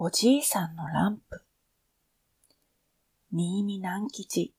[0.00, 1.42] おじいさんのランプ。
[3.32, 4.54] 新見南吉。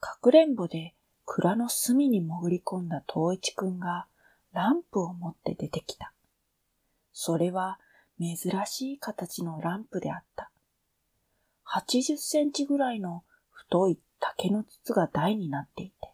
[0.00, 0.94] かくれんぼで
[1.24, 4.08] 蔵の隅に潜り込んだ東一くんが
[4.52, 6.12] ランプを持って出てきた。
[7.12, 7.78] それは
[8.18, 8.36] 珍
[8.66, 10.50] しい形のランプであった。
[11.68, 13.22] 80センチぐらいの
[13.52, 16.10] 太い竹の筒が台になっていて、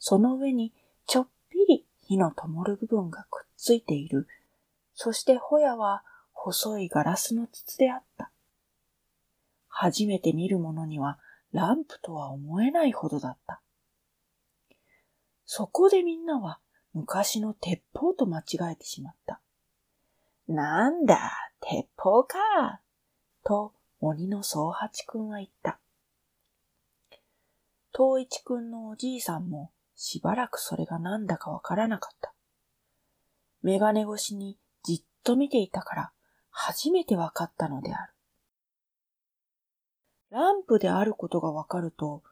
[0.00, 0.72] その上に
[1.06, 4.26] ちょっぴり火の灯る部分がくっついている。
[4.92, 6.02] そしてホヤは
[6.48, 8.30] 細いガラスの筒であった。
[9.68, 11.18] 初めて見るものには
[11.52, 13.60] ランプとは思えないほどだった。
[15.44, 16.58] そこでみんなは
[16.94, 19.40] 昔の鉄砲と間違えてしまった。
[20.48, 21.18] なんだ、
[21.60, 22.80] 鉄砲か。
[23.44, 25.78] と鬼の宗八くんは言った。
[27.94, 32.32] 東一くんのおじいさんもしばらくそれが何だかわからなかった。
[33.62, 36.12] メガネ越しにじっと見ていたから
[36.60, 38.12] 初めてわかったのである。
[40.30, 42.24] ランプであることがわかると、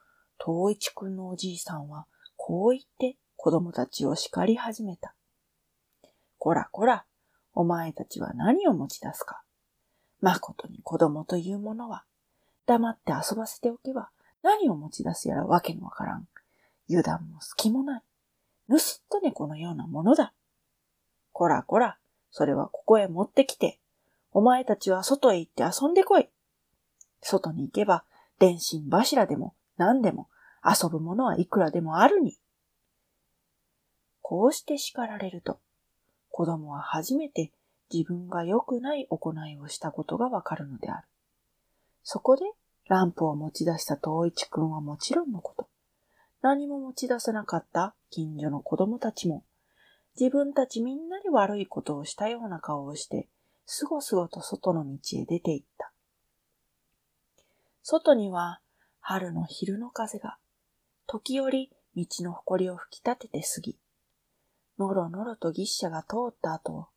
[0.44, 5.14] 東一くんのおじいさんはこう言って子供たちを叱り始めた。
[6.38, 7.04] こらこら、
[7.54, 9.42] お前たちは何を持ち出すか。
[10.20, 12.02] 誠に子供というものは、
[12.66, 14.10] 黙って遊ばせておけば
[14.42, 16.26] 何を持ち出すやらわけのわからん。
[16.88, 18.02] 油断も隙もない。
[18.68, 20.32] 盗っ人猫のようなものだ。
[21.32, 21.96] こらこら、
[22.32, 23.78] それはここへ持ってきて、
[24.36, 26.28] お前たちは外へ行って遊んでこい。
[27.22, 28.04] 外に行けば、
[28.38, 30.28] 電信柱でも何でも
[30.62, 32.36] 遊ぶものはいくらでもあるに。
[34.20, 35.58] こうして叱られると、
[36.28, 37.50] 子供は初めて
[37.90, 41.06] 自分が良くない行いをしたことがわかるのである。
[42.02, 42.42] そこで
[42.88, 45.66] ランプを持ち出した東一くんはもちろんのこと、
[46.42, 49.44] 何も持ち出さなかった近所の子供たちも、
[50.20, 53.30] 自分たちみんなで悪いことをしたような顔をして、
[53.66, 55.92] すごすごと外の道へ出て行った。
[57.82, 58.60] 外には
[59.00, 60.38] 春の昼の風が、
[61.06, 63.76] 時折道の埃を吹き立てて過ぎ、
[64.78, 66.88] のろのろと牛車が通った後、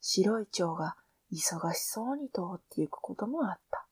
[0.00, 0.96] 白い蝶が
[1.32, 3.86] 忙しそうに通って行くこともあった。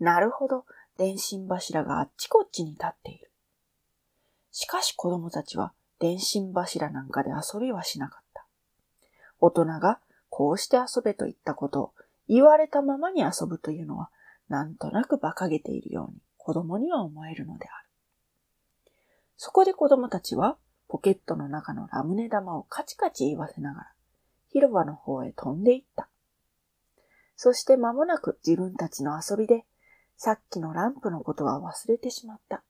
[0.00, 0.64] なるほど、
[0.96, 3.30] 電信柱があっちこっちに立っている。
[4.52, 8.46] しかし子供たちは電信柱なんかで遊びはしなかった。
[9.40, 10.00] 大人が
[10.36, 11.92] こうして遊べと言ったことを
[12.26, 14.10] 言われたままに遊ぶというのは、
[14.48, 17.88] なんとなく馬鹿げているように子供には思えるのである。
[19.36, 20.56] そこで子供たちは
[20.88, 23.92] ポケットの中のラムネ玉をカチカチ言わせながら
[24.48, 26.08] 広場の方へ飛んでいった。
[27.36, 29.64] そして間もなく自分たちの遊びで
[30.16, 32.64] さっきのランプのことは忘れてしまった。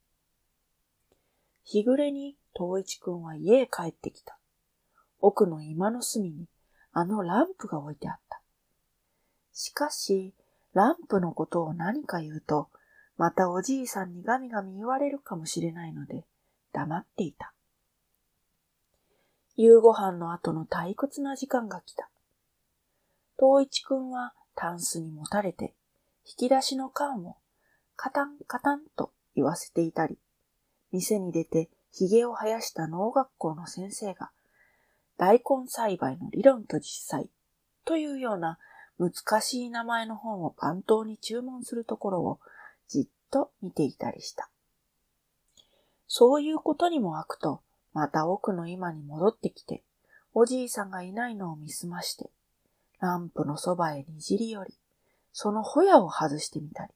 [1.65, 4.37] 日暮れに東一くんは家へ帰ってきた。
[5.21, 6.45] 奥の今の隅に
[6.95, 8.41] あのランプが置いてあった。
[9.53, 10.33] しかし、
[10.75, 12.69] ランプのことを何か言うと、
[13.17, 16.25] またおじいさんにガミガミ言われるかもしれないので、
[16.73, 17.53] 黙っていた。
[19.57, 22.09] 夕ご飯の後の退屈な時間が来た。
[23.39, 25.75] 東一くんはタンスに持たれて、
[26.25, 27.37] 引き出しの缶を
[27.97, 30.17] カタンカタンと言わせていたり、
[30.93, 34.31] 店に出て髭を生やした農学校の先生が
[35.17, 37.29] 大根栽培の理論と実際
[37.85, 38.59] というような
[38.99, 42.41] 難しい名前の本を番頭に注文するところを
[42.89, 44.49] じっと見ていたりした。
[46.07, 47.61] そういうことにも開くと、
[47.93, 49.83] また奥の今に戻ってきて、
[50.33, 52.31] おじいさんがいないのを見すまして、
[53.01, 54.75] ランプのそばへにじり寄り、
[55.33, 56.93] そのホヤを外してみたり、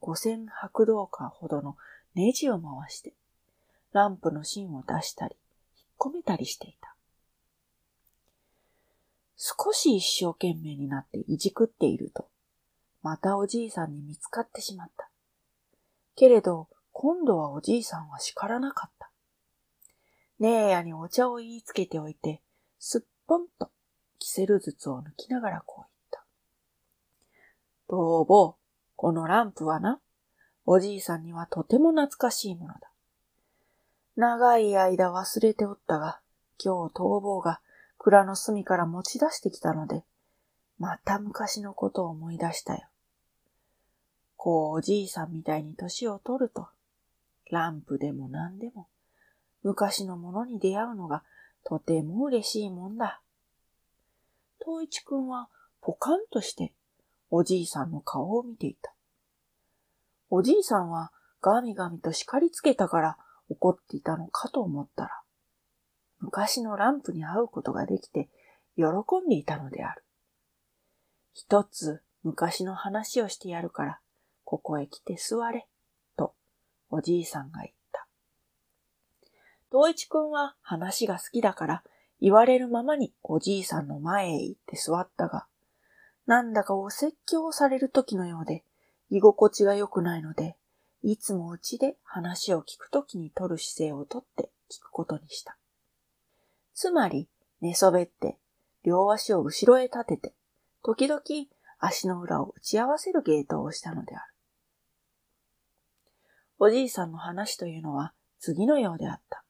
[0.00, 1.76] 五千白銅貨ほどの
[2.14, 3.12] ネジを回して、
[3.92, 5.36] ランプの芯を出したり、
[5.76, 6.94] 引っ込めたりしていた。
[9.42, 12.28] 少し一生懸命になっていじくっていると、
[13.02, 15.08] またおじいさんに見つかってしまった。
[16.14, 19.10] けれど、今度はおじいさんは叱らなかった。
[20.40, 22.42] ねえやにお茶を言いつけておいて、
[22.78, 23.70] すっぽんと
[24.18, 26.24] キセル筒を抜きながらこう言った。
[27.88, 28.54] ぼうぼう、
[28.94, 30.00] このランプはな、
[30.66, 32.90] おじいさんにはとても懐かしいものだ。
[34.16, 36.20] 長い間忘れておったが、
[36.62, 37.62] 今日逃亡が
[38.02, 40.04] 蔵の隅から持ち出してきたので、
[40.78, 42.88] また昔のことを思い出したよ。
[44.38, 46.68] こうおじいさんみたいに年を取ると、
[47.50, 48.88] ランプでも何でも、
[49.62, 51.22] 昔のものに出会うのが
[51.62, 53.20] とても嬉しいもんだ。
[54.64, 55.50] 東一くんは
[55.82, 56.72] ポカンとして
[57.30, 58.94] おじいさんの顔を見ていた。
[60.30, 61.12] おじいさんは
[61.42, 63.18] ガミガミと叱りつけたから
[63.50, 65.19] 怒っていたのかと思ったら、
[66.20, 68.28] 昔のランプに会うことができて
[68.76, 68.84] 喜
[69.24, 70.04] んでいたのである。
[71.32, 74.00] 一つ昔の話をしてやるから、
[74.44, 75.66] ここへ来て座れ、
[76.16, 76.34] と
[76.90, 78.06] おじいさんが言った。
[79.70, 81.82] 東一くんは話が好きだから
[82.20, 85.46] 言われるままにおじいさんの前へ行って座ったが、
[86.26, 88.64] なんだかお説教される時のようで
[89.08, 90.56] 居心地が良くないので、
[91.02, 95.56] いつもうちで話を聞くときに取る姿勢をとって聞くことにした。
[96.80, 97.28] つまり、
[97.60, 98.38] 寝そべって
[98.84, 100.34] 両足を後ろへ立てて、
[100.82, 101.20] 時々
[101.78, 104.32] 足の裏を打ち合わせる芸当をしたのである。
[106.58, 109.44] おじいさんの話というのは次のようであった。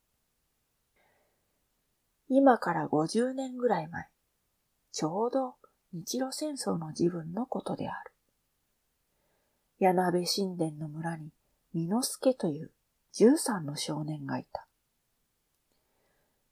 [2.29, 4.09] 今から50年ぐらい前、
[4.91, 5.55] ちょうど
[5.93, 8.11] 日露戦争の自分のことである。
[9.79, 11.31] 柳部神殿の村に、
[11.75, 12.73] 美之助という
[13.15, 14.67] 13の少年がいた。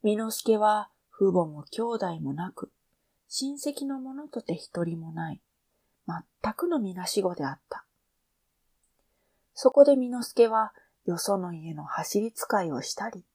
[0.01, 2.71] 美之助は父母も兄弟もなく、
[3.27, 5.41] 親戚の者とて一人もない、
[6.07, 7.85] 全くのみなし子であった。
[9.53, 10.73] そこで美之助は、
[11.05, 13.25] よその家の走り使いをしたり、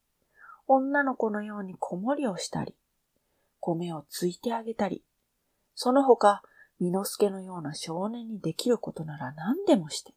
[0.66, 2.75] 女の子のように子守りをしたり、
[3.61, 5.05] 米をついてあげたり、
[5.75, 6.43] その他、
[6.81, 10.14] 美之助のような少年にできることなら何でもして、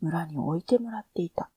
[0.00, 1.50] 村に置いてもらっていた。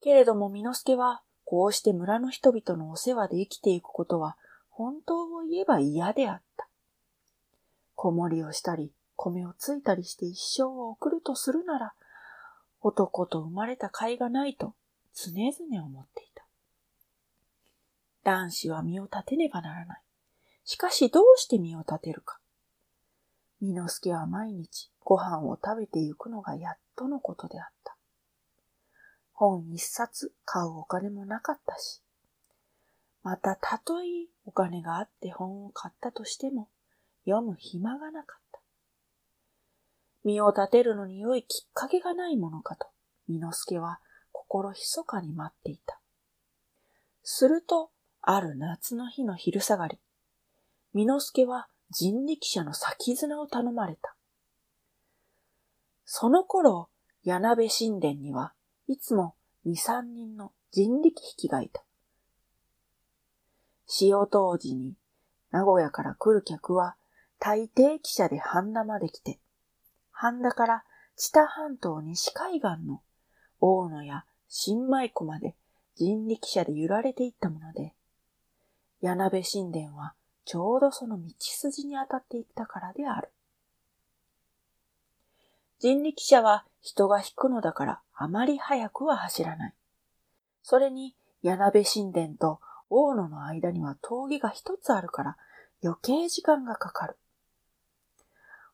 [0.00, 1.22] けれども美之助は、
[1.54, 4.36] こうして村の人々のお世話で生きていくことは、
[4.70, 6.66] 本当を言えば嫌であった。
[7.94, 11.94] 子守をしたり、米をついたりして一生を送るとするなら、
[12.80, 14.74] 男と生まれた甲斐がないと
[15.14, 16.44] 常々思っていた。
[18.24, 20.02] 男子は身を立てねばならない。
[20.64, 22.40] しかしどうして身を立てるか。
[23.62, 27.93] 美之助は毎日ご飯を食べてゆくのがやっとのことであった。
[29.34, 32.00] 本一冊買うお金もなかったし、
[33.24, 34.06] またたとえ
[34.46, 36.68] お金があって本を買ったとしても、
[37.24, 38.60] 読む暇がなかった。
[40.22, 42.86] 身を立てるのに良いきっかけがないものかと、
[43.28, 43.98] 美之助は
[44.30, 45.98] 心密かに待っていた。
[47.22, 47.90] すると、
[48.20, 49.98] ある夏の日の昼下がり、
[50.94, 54.14] 美之助は人力車の先綱を頼まれた。
[56.04, 56.88] その頃、
[57.24, 58.52] 柳部神殿には
[58.86, 59.34] いつも
[59.64, 61.82] 二三人の人力引きがいた。
[63.86, 64.94] 潮当時に
[65.50, 66.96] 名古屋から来る客は
[67.38, 69.38] 大抵汽車で半田まで来て、
[70.10, 70.84] 半田から
[71.16, 73.00] 知多半島西海岸の
[73.60, 75.54] 大野や新米湖まで
[75.96, 77.94] 人力車で揺られていったもので、
[79.00, 80.14] 柳部神殿は
[80.44, 83.30] ちょうどその道筋に当たっていったからである。
[85.78, 89.74] 人力車は人が引くのだからあまり早くは走らない。
[90.62, 95.36] それに柳部神殿と大野の間には峠が一つあるから
[95.82, 97.16] 余計時間がかかる。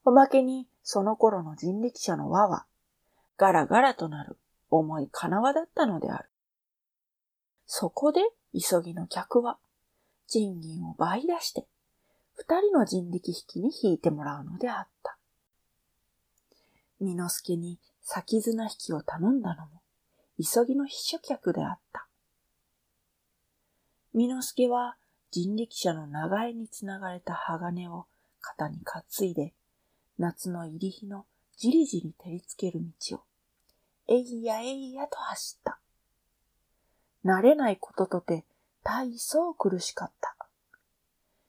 [0.04, 2.66] おまけにその頃の人力車の輪は
[3.36, 4.38] ガラガラとなる
[4.70, 6.28] 重い金輪だったのである。
[7.66, 8.20] そこで
[8.52, 9.58] 急ぎの客は
[10.26, 11.66] 賃金を倍出して
[12.34, 15.16] 二人の人力引きに引いてもらうのであった。
[17.00, 19.82] 美之助に先綱引きを頼んだのも
[20.38, 22.06] 急ぎの秘書客であった。
[24.14, 24.96] 美之助は
[25.30, 28.06] 人力車の長江につながれた鋼を
[28.40, 29.52] 肩に担いで、
[30.18, 33.20] 夏の入り日のじりじり照りつける道を、
[34.08, 35.78] えいやえいやと走った。
[37.24, 38.44] 慣れないこととて
[38.82, 40.34] 大層苦しかった。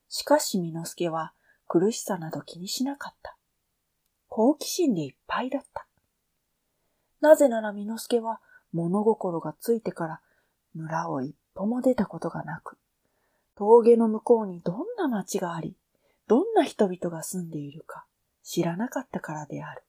[0.10, 1.34] しかし美之助は
[1.68, 3.38] 苦しさなど気にしなかった。
[4.28, 5.88] 好奇心でいっぱいだった。
[7.22, 8.40] なぜなら美之助は
[8.74, 10.22] 物心がついてから
[10.74, 12.78] 村を一歩も出たことがなく、
[13.56, 15.76] 峠の向こうにどんな町があり、
[16.28, 18.06] どんな人々が住んでいるか
[18.44, 19.84] 知らなかったからである。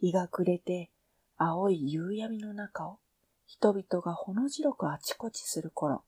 [0.00, 0.90] 日が暮れて
[1.36, 2.98] 青い夕闇の中を
[3.46, 6.02] 人々がほの白くあちこちする頃、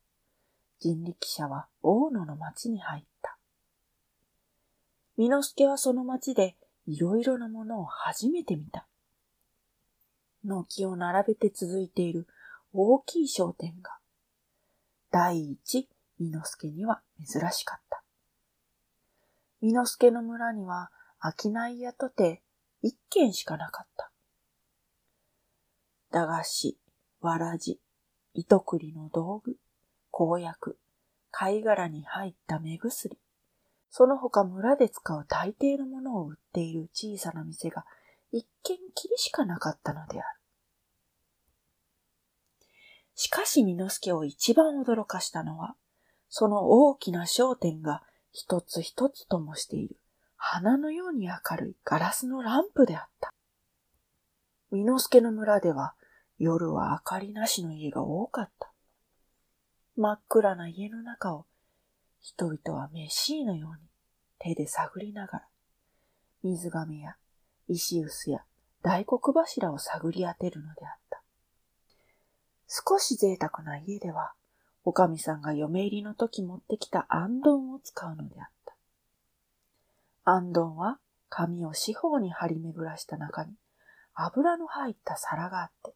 [0.80, 3.36] 人力車は大野の町に入った。
[5.16, 8.86] 美之助はその町でいろいろなものを初めて見た。
[10.44, 12.26] 軒を並べて続いている
[12.72, 13.98] 大きい商店が、
[15.10, 18.02] 第一、美之助には珍しかった。
[19.62, 22.42] 美之助の村には商い屋とて
[22.82, 24.10] 一軒しかなかった。
[26.10, 26.78] 駄菓子、
[27.20, 27.80] わらじ、
[28.34, 29.56] 糸くりの道具、
[30.10, 30.78] 公約、
[31.30, 33.18] 貝殻に入った目薬、
[33.90, 37.84] その他村で使う大抵のものを売っている小さな店が
[38.36, 40.40] 一軒きりしかなかったのである。
[43.14, 45.76] しかし、美之助を一番驚かしたのは、
[46.28, 49.96] その大きな商店が一つ一つともしている
[50.34, 53.32] 花のように明るいガラスのランプであった。
[54.72, 55.94] 美之助の村では
[56.36, 58.72] 夜は明かりなしの家が多かった。
[59.96, 61.46] 真っ暗な家の中を
[62.20, 63.88] 人々はメシーのように
[64.40, 65.48] 手で探りながら、
[66.42, 67.16] 水亀や
[67.68, 68.44] 石臼や
[68.82, 71.22] 大黒柱を探り当てるのであった。
[72.68, 74.32] 少し贅沢な家では、
[74.84, 78.74] おかみさんが嫁入りの時持ってきたあんどんを使うのであった。
[80.24, 83.54] あんどんは紙を四方に張り巡らした中に
[84.14, 85.94] 油の入った皿があって、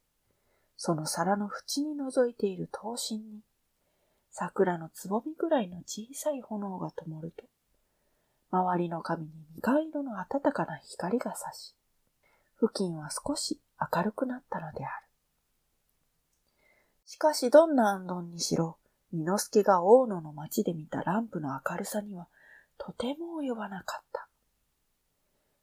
[0.76, 3.40] その皿の縁に覗いている刀身に、
[4.30, 7.44] 桜のつぼみぐらいの小さい炎が灯ると、
[8.50, 11.74] 周りの紙に苦色の暖かな光が差し、
[12.60, 13.60] 付近は少し
[13.94, 15.06] 明るくなったのである。
[17.04, 18.78] しかしどんな安どにしろ、
[19.12, 22.28] 美之助が大野の町で見たランプの明るさには
[22.76, 24.28] とても及ばなかった。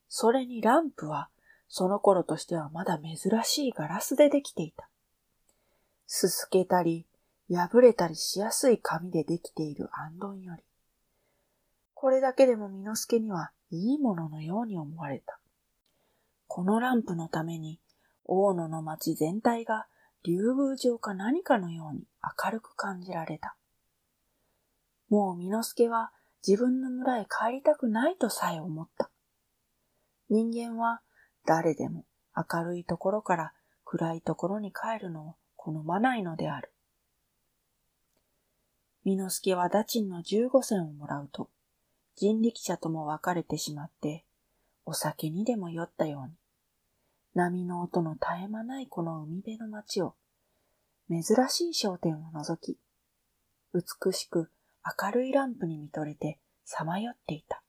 [0.08, 1.30] それにランプは
[1.68, 4.90] その頃としてはまだ珍しいガラスでできていた。
[6.08, 7.06] すすけたり、
[7.50, 10.64] 破れたりしやすい紙でできているあんどんより、
[12.06, 15.40] これだけでも美之助にはいいもののように思われた。
[16.46, 17.80] このランプのために、
[18.26, 19.88] 大野の町全体が
[20.24, 23.56] 竜宮城か何かのように明るく感じられた。
[25.10, 26.12] もう美之助は
[26.48, 29.10] 自分の村へ帰りたくないとさえ思った。
[30.30, 31.02] 人間は
[31.44, 32.06] 誰でも
[32.38, 36.72] 明るいところから暗いところに帰るのを好まないのである。
[39.04, 41.50] 美之助はダチンの十五銭をもらうと、
[42.18, 44.26] 人力車とも別れてしまって、
[44.86, 46.34] お酒にでも酔ったように、
[47.34, 50.16] 波の音の絶え間ないこの海辺の街を、
[51.10, 52.78] 珍しい商店を覗き、
[53.74, 54.50] 美しく
[55.02, 57.62] 明るいランプに見とれてさまよっていた。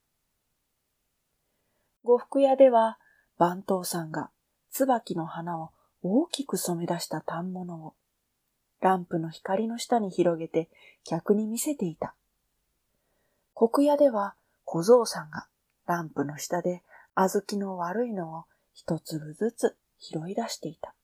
[2.05, 2.99] 呉服屋では
[3.37, 4.31] 番頭さんが
[4.71, 5.71] 椿の花を
[6.03, 7.95] 大きく染め出した反物を
[8.81, 10.69] ランプの光の下に広げて
[11.05, 12.15] 客に見せていた。
[13.59, 14.35] 国屋では
[14.67, 15.47] 小僧さんが
[15.87, 16.83] ランプの下で
[17.15, 18.45] 小豆の悪いのを
[18.75, 20.95] 一粒ずつ拾い出していた。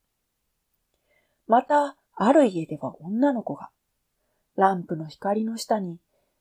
[1.47, 3.71] また、ある家では女の子が
[4.57, 5.99] ランプの光の下に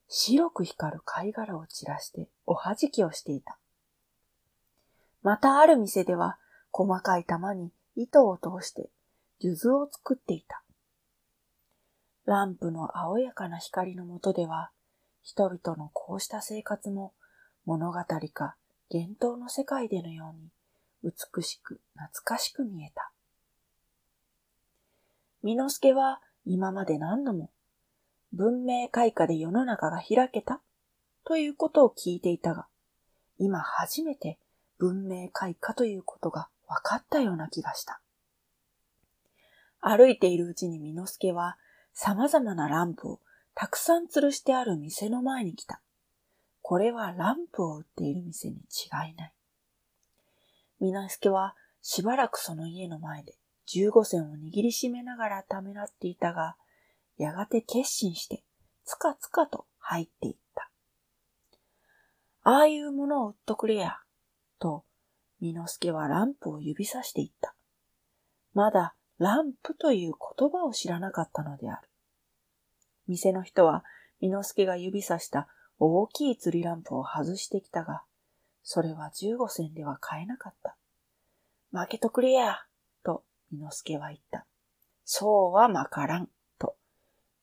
[0.10, 3.58] 白く光る貝殻を散らしておはじきをしていた。
[5.24, 6.38] またある店では
[6.74, 8.89] 細かい玉に糸を通して
[9.39, 10.62] 数珠を作っていた。
[12.25, 14.72] ランプの青やかな光の下では、
[15.24, 17.13] 人々のこうした生活も
[17.66, 18.00] 物語
[18.34, 18.56] か
[18.92, 20.50] 幻冬の世界でのように
[21.04, 23.12] 美しく懐かしく見えた。
[25.44, 27.50] 美之助は今まで何度も
[28.34, 30.62] 文明開化で世の中が開けた
[31.25, 32.68] ということを聞いていたが、
[33.38, 34.38] 今初めて
[34.78, 38.01] 文明開化ということが分かったような気がした。
[39.80, 41.58] 歩いているうちに美之助は
[41.94, 43.20] 様々なランプを
[43.53, 45.81] たくさん吊るしてある店の前に来た。
[46.62, 49.34] これはランプを売っている店に違いない。
[50.79, 53.36] 美之助はしばらくその家の前で
[53.67, 56.55] 15銭を握りしめながらためらっていたが、
[57.17, 58.43] やがて決心して
[58.86, 60.70] つかつかと入っていった。
[62.43, 64.00] ああいうものを売っとくれや。
[64.60, 64.84] と、
[65.39, 67.53] 美之助はランプを指さしていった。
[68.53, 71.90] まだランプという言葉を知らなかったのである。
[73.12, 73.84] 店の人は、
[74.22, 75.50] 美之助が指さした
[75.80, 78.03] 大きい釣りランプを外してきたが、
[78.63, 80.77] それは15銭では買えなかった。
[81.72, 82.60] 負けとくれや、
[83.03, 84.46] と美之助は言った。
[85.03, 86.77] そうはまからん、と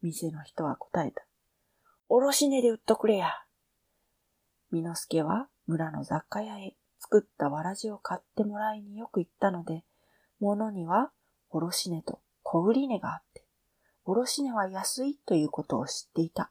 [0.01, 1.23] 店の人は答えた。
[2.09, 3.31] おろし値で売っとくれや。
[4.73, 9.85] 美之助は村の雑貨屋へ作ったわらじを買ってもらいによく行ったので、
[10.41, 11.11] 物には
[11.51, 13.45] 卸値と小売値があって、
[14.11, 16.51] 卸値は安いということを知っていた。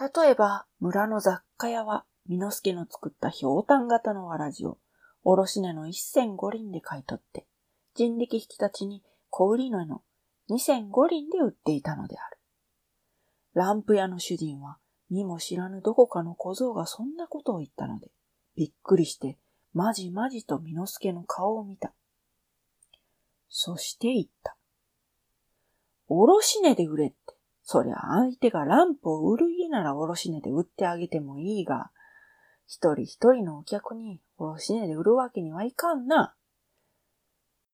[0.00, 4.78] 例えば、村の雑貨屋は、美之助の作ったひょうたん型のわらじを、
[5.24, 7.44] 卸値の一銭五輪で買い取って、
[7.94, 10.00] 人力引き立ちに小売値の
[10.48, 12.38] 二銭五輪で売っていたのである。
[13.52, 14.78] ランプ屋の主人は、
[15.10, 18.10] 見も知らぬどこかの小僧がそんなことを言ったので、
[18.56, 19.36] びっくりして、
[19.74, 21.92] まじまじと美之助の顔を見た。
[23.50, 24.57] そして言った。
[26.08, 27.16] おろし値で売れって。
[27.62, 31.90] そりゃ相手がランプを売る家ならおろし値で売ってあげてもいいが、
[32.66, 36.34] 一人一人のお客におろし値で売るわけにはいかんな。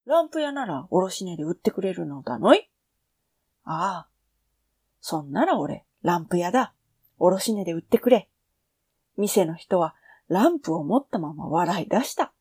[0.05, 2.69] ランプ屋ならおろし値で売ってくれるのだのい
[3.63, 4.07] ああ。
[4.99, 6.73] そんなら俺、ランプ屋だ。
[7.17, 8.29] おろし値で売ってくれ。
[9.17, 9.95] 店の人は
[10.27, 12.33] ランプを持ったまま笑い出した。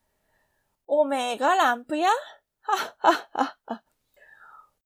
[0.87, 3.83] おめえがランプやはっはっはっは。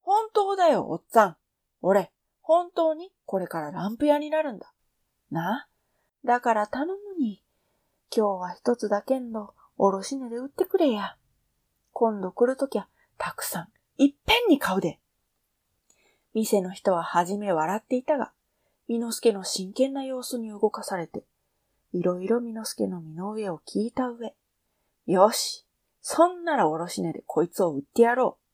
[0.09, 1.37] 本当だよ、おっさん。
[1.83, 2.11] 俺、
[2.41, 4.73] 本当にこれからランプ屋になるんだ。
[5.29, 5.67] な？
[6.25, 7.43] だから頼むに。
[8.11, 11.15] 今日は一つだけんど、おろし値で売ってくれや。
[11.93, 12.87] 今度来るときは、
[13.19, 13.67] たくさん、
[14.03, 14.99] いっぺんに買うで。
[16.33, 18.31] 店の人ははじめ笑っていたが、
[18.87, 21.23] みのすけの真剣な様子に動かされて、
[21.93, 24.33] いろいろみのすけの身の上を聞いた上、
[25.05, 25.67] よし、
[26.01, 28.48] そんならおろし値でこいつを売ってやろう。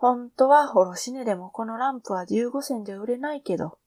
[0.00, 3.78] 本当はおろし値でもこのランプは15銭じゃ売れないけど、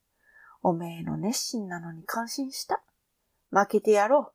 [0.61, 2.83] おめえの熱心なのに感心した。
[3.49, 4.33] 負けてやろう。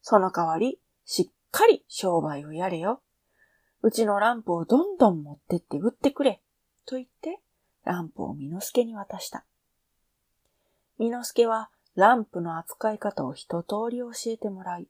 [0.00, 3.02] その代わり、しっかり商売をやれよ。
[3.82, 6.40] うちのランプをどんどん持ってって売ってくれ。
[6.86, 7.40] と言って、
[7.84, 9.44] ランプをみのすけに渡した。
[10.98, 14.88] みのすけはランプの扱い方を一通り教えてもらい、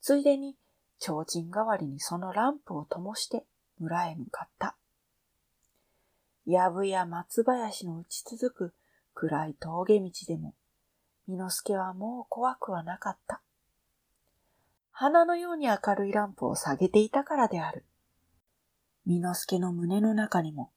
[0.00, 0.56] ついでに
[0.98, 3.44] 提灯代わりにそのランプを灯して
[3.78, 4.76] 村へ向かった。
[6.46, 8.74] 藪や松林の打ち続く
[9.14, 10.54] 暗い峠道でも、
[11.26, 13.40] みのすけはもう怖くはなかった。
[14.90, 17.84] 花のように明るいランプを下げていたからである。
[19.06, 20.70] みのすけの胸の中にも、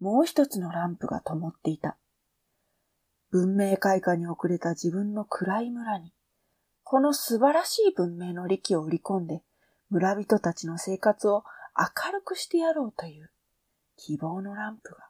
[0.00, 1.96] もう一つのランプが灯っていた。
[3.30, 6.12] 文明開化に遅れた自分の暗い村に、
[6.82, 9.42] この素晴らしい文明の力を売り込んで、
[9.90, 11.44] 村人たちの生活を
[11.76, 13.30] 明るくしてやろうという
[13.96, 15.08] 希望のランプが。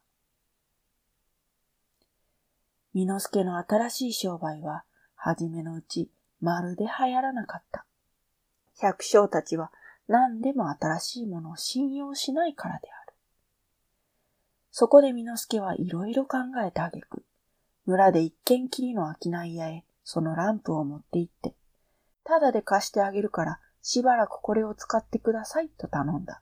[2.92, 4.84] みのすけの新しい商売は、
[5.16, 6.10] はじめのうち、
[6.40, 7.84] まるで流行らなかった。
[8.80, 9.72] 百姓たちは
[10.08, 13.14] 何でも新しいものを信用しないからである。
[14.70, 17.24] そこでみのすけはいろいろ考えてあげく、
[17.86, 21.54] 村で一軒きりの商い屋へそのランプを持って行って、
[22.24, 26.40] ただで貸してあげるからしばらくこれを使ってくださいと頼んだ。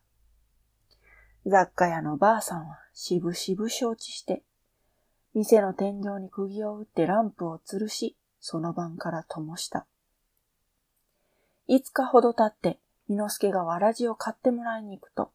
[1.46, 4.42] 雑貨屋のばあさんはしぶしぶ承知して、
[5.35, 9.87] 店の天井に釘を打ってランプを吊るし、その晩から灯した。
[11.66, 12.78] 五日ほど経って、
[13.09, 15.31] みのすけがわらじを買ってもらいに行くと、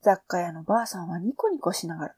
[0.00, 2.14] 雑貨屋のばあさんはニコニコしながら、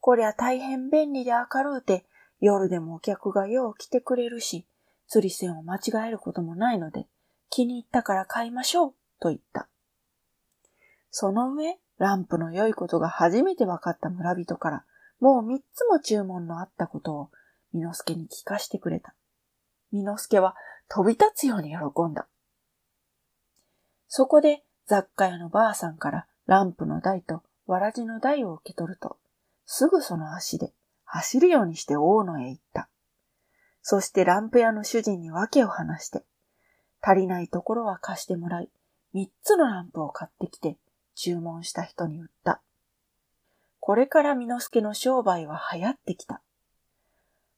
[0.00, 2.04] こりゃ大変便利で明るうて、
[2.40, 4.66] 夜でもお客がよう来てくれるし、
[5.06, 7.06] 釣り線を間違えることもないので、
[7.50, 9.68] 気に入ったから買いましょう、と言った。
[11.10, 14.84] その上、ランプの良いことが初めて分かった村人から、
[15.20, 17.30] もう三つも注文のあったことを、
[17.72, 19.14] みのすけに聞かしてくれた。
[19.92, 20.54] みのすけは
[20.88, 22.26] 飛び立つように喜んだ。
[24.08, 29.16] そこで雑貨屋のばあさんからランプの台とわらじの台を受け取ると、
[29.64, 30.74] すぐその足で
[31.04, 32.88] 走るようにして大野へ行った。
[33.80, 36.24] そしてランプ屋の主人に訳を話して、
[37.00, 38.70] 足りないところは貸してもらい、
[39.12, 40.78] 三つのランプを買ってきて
[41.14, 42.62] 注文した人に売った。
[43.80, 46.40] これからみのすけの商売は流行ってきた。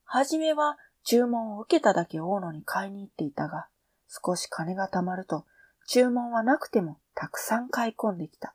[0.05, 3.67] はじめは注文を受けただけ大野に買いに行っていたが、
[4.09, 5.45] 少し金が貯まると
[5.87, 8.55] 注文はなくてもたくさん買い込んできた。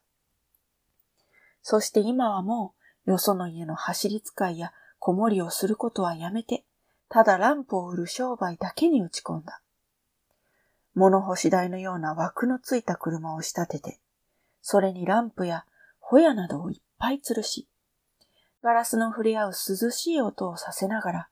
[1.61, 2.73] そして今はも
[3.05, 6.63] うよその家の走り使いや子守りをすることはやめて、
[7.09, 9.61] ただランプを売る商売だけに打ち込んだ。
[10.95, 13.99] 物干し台のような枠のついた車を仕立てて、
[14.61, 15.65] それにランプや
[15.99, 17.67] ホヤなどをいっぱい吊るし、
[18.61, 21.29] ガラスの触れ合う涼しい音をさせながら、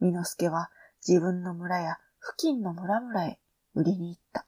[0.00, 0.70] ミノスケは
[1.06, 3.38] 自分の村や付近の村々へ
[3.74, 4.46] 売りに行った。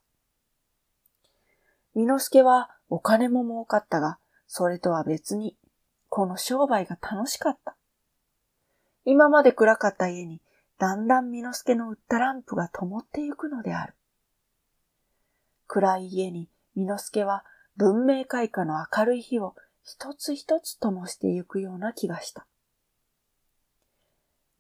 [1.95, 5.57] みのすけはお金も儲かったが、それとは別に、
[6.09, 7.77] この商売が楽しかった。
[9.05, 10.40] 今まで暗かった家に、
[10.79, 13.95] だんだんみのすけの売ったランプが灯ってゆくのである。
[15.66, 17.45] 暗い家にみのすけは
[17.77, 19.55] 文明開化の明るい火を
[19.85, 22.47] 一つ一つ灯してゆくような気がした。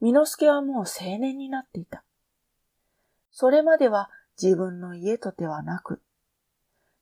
[0.00, 2.02] みのすけはもう青年になっていた。
[3.30, 6.02] それまでは自分の家とてはなく、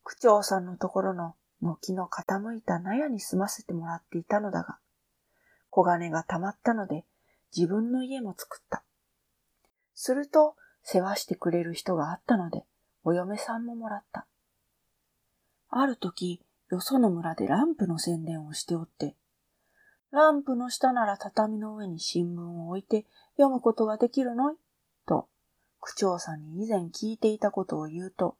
[0.05, 4.79] 区長さんのところの軒の傾いた納屋に住ませてもらっていたのだが、
[5.70, 7.05] 小金が溜まったので
[7.57, 8.83] 自分の家も作った。
[9.94, 12.64] すると世話してくれる人があったので、
[13.05, 14.27] お嫁さんももらった。
[15.70, 19.16] ある時、よその村でランプの宣伝をしておって、
[20.11, 23.06] ランプの下なら畳の上に新聞を置いて
[23.37, 24.56] 読むことができるのい？
[25.06, 25.28] と、
[25.80, 28.37] 区長さんに以前聞いていたことを言うと、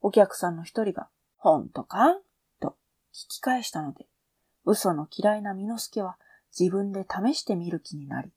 [0.00, 2.14] お客さんの一人が、ほんとか？
[2.14, 2.20] ん
[2.60, 2.76] と
[3.14, 4.06] 聞き返したので、
[4.64, 6.18] 嘘の嫌いな美之助は
[6.58, 8.32] 自分で試してみる気になり、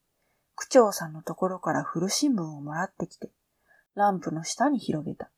[0.56, 3.32] 区長さんのところから古新聞をもらってきて、
[3.96, 5.32] ランプの下に広げた。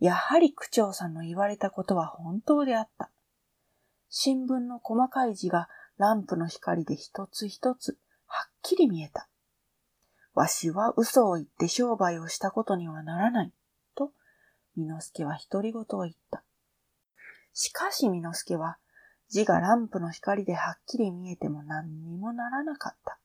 [0.00, 3.10] やはり区長さんの言われたことは本当であった。
[4.08, 9.28] 新聞の細かい字がランプの光で一つ一つはっきり見えた。
[10.34, 13.52] わしは嘘を言って商売をしたことにはならない。
[13.94, 14.12] と、
[14.74, 16.42] みのすけは独り言を言った。
[17.52, 18.78] しかしみのすけは、
[19.28, 23.18] 字がランプの光ではっきり見えても何にもならなかった。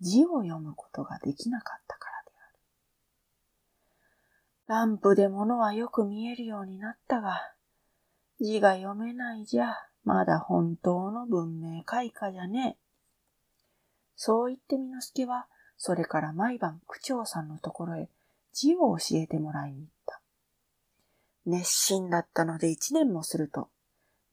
[0.00, 2.19] 字を読むことができなかったから。
[4.70, 7.54] ランプで物はよく見えるようになったが、
[8.40, 12.80] 字が読めないじゃ、まだ本当の文明開花じゃねえ。
[14.14, 18.08] そう言ってみのすけは、それから毎晩区長さんのところへ
[18.52, 20.20] 字を教えてもらいに行った。
[21.46, 23.70] 熱心だったので一年もすると、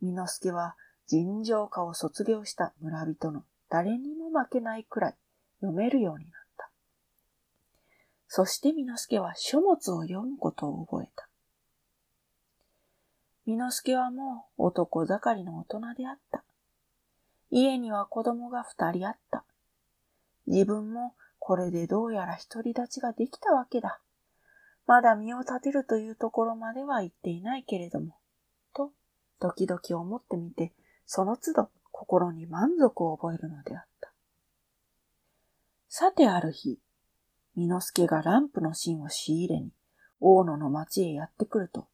[0.04, 0.76] みのすけは
[1.08, 5.16] 尋常科を卒業した村人の誰にも負けないくらい
[5.62, 6.47] 読めるようになった。
[8.28, 11.28] そしてみのすけは書物を読むことを覚えた。
[13.46, 16.44] みのすけはもう男盛りの大人であった。
[17.50, 19.46] 家には子供が二人あった。
[20.48, 24.02] 自分もこれでどうやら独り立ちができたわけだ。
[24.86, 28.18] まだ身を立てるというところまでは言っていないけれども、
[28.74, 28.92] と、
[29.40, 30.74] 時々思ってみて、
[31.06, 34.12] その都度心に満足を覚えるのであった。
[35.88, 36.80] さてある日、
[37.58, 39.72] 美之助がランプの芯を仕入れに、
[40.20, 41.88] 大野の町へやってくると、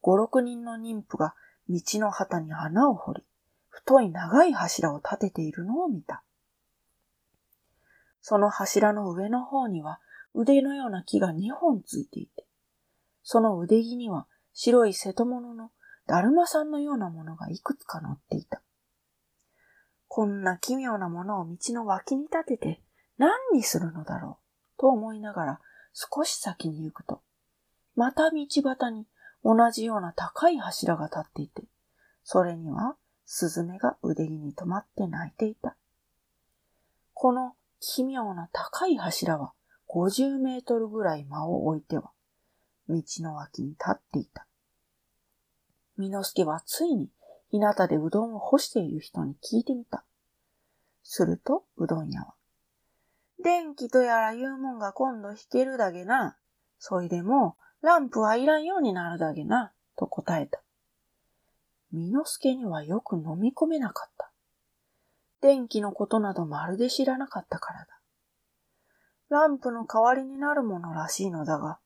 [0.00, 1.34] 五六人の妊婦が
[1.68, 3.22] 道の旗に穴を掘り、
[3.68, 6.22] 太い長い柱を立てているのを見た。
[8.20, 9.98] その柱の上の方には
[10.34, 12.46] 腕のような木が二本ついていて、
[13.24, 15.72] その腕木には白い瀬戸物の
[16.06, 18.62] だるまさんのようなものがいくつか乗っていた。
[20.06, 22.82] こんな奇妙なものを道の脇に立てて
[23.18, 24.47] 何にするのだろう
[24.78, 25.60] と思いながら
[25.92, 27.20] 少し先に行くと、
[27.96, 29.06] また道端に
[29.44, 31.64] 同じような高い柱が立っていて、
[32.24, 35.76] それにはスズメが腕木に止まって泣いていた。
[37.14, 39.52] この奇妙な高い柱は
[39.88, 42.10] 50メートルぐらい間を置いては、
[42.88, 44.46] 道の脇に立っていた。
[45.96, 47.10] みのすけはついに
[47.50, 50.04] 日向でうどんを干している人に聞いてみた。
[51.02, 52.34] すると、うどん屋は、
[53.42, 56.36] 電気とやらいうもんが今度引けるだけな。
[56.78, 59.72] そいでも、ランプはいらんようになるだけな。
[59.96, 60.60] と答えた。
[61.92, 64.30] みのすけにはよく飲み込めなかった。
[65.40, 67.98] 電気のことなどまるで知らなかったからだ。
[69.30, 71.78] ランプの代わりになるものらしいのだが、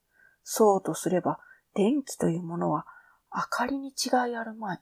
[0.43, 1.39] そうとすれば
[1.73, 2.85] 電気というものは
[3.33, 4.81] 明かりに違いあるまい。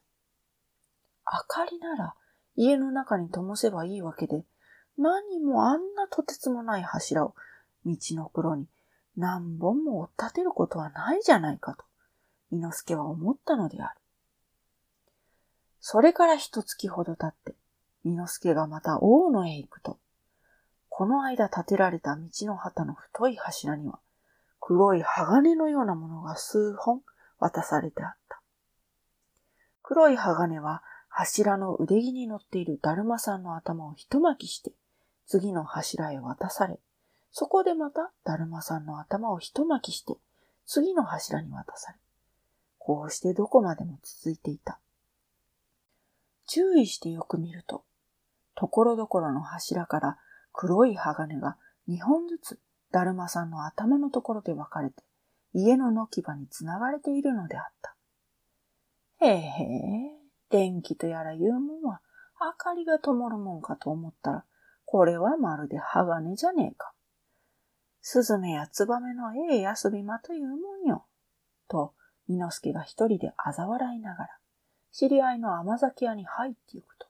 [1.25, 2.15] 明かりなら
[2.55, 4.43] 家の中に灯せばいいわけで、
[4.97, 7.35] 何もあんなとてつもない柱を
[7.85, 8.67] 道の黒に
[9.17, 11.85] 何本も追っ立てることはないじゃないかと、
[12.51, 13.95] 伊之助は思ったのである。
[15.79, 17.55] それから一月ほど経って、
[18.05, 19.99] 美之助がまた大野へ行くと、
[20.89, 23.99] この間建てられた道の旗の太い柱には、
[24.59, 27.01] 黒い鋼のようなものが数本
[27.39, 28.41] 渡されてあった。
[29.81, 34.71] 黒い鋼は柱の腕木に乗っているだるまさんの頭を一巻きして、
[35.31, 36.77] 次の柱へ渡され、
[37.31, 40.17] そこでまただるまさんの頭を一巻きして、
[40.65, 41.99] 次の柱に渡され、
[42.77, 44.81] こうしてどこまでも続いていた。
[46.47, 47.85] 注意してよく見ると、
[48.55, 50.17] ところどころの柱から
[50.51, 51.55] 黒い鋼が
[51.87, 52.59] 2本ずつ
[52.91, 55.01] だるまさんの頭のところで分かれて
[55.53, 57.95] 家の軒場につながれているのであった。
[59.25, 60.11] へえへえ、
[60.49, 62.01] 電気とやらいうもんは
[62.37, 64.45] 明かりが灯るもんかと思ったら、
[64.91, 66.91] これはまるで鋼じゃねえか。
[68.01, 71.05] スズメやツバメのええ遊び間というもんよ。
[71.69, 71.93] と、
[72.27, 74.29] ミノスケが一人で嘲笑いながら、
[74.91, 77.07] 知り合いの甘酒屋に入ってゆくと、